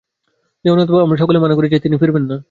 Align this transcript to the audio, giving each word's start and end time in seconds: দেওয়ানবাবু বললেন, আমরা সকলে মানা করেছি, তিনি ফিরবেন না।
দেওয়ানবাবু 0.65 0.91
বললেন, 0.91 1.05
আমরা 1.05 1.17
সকলে 1.17 1.37
মানা 1.39 1.55
করেছি, 1.55 1.77
তিনি 1.79 1.95
ফিরবেন 1.97 2.23
না। 2.23 2.35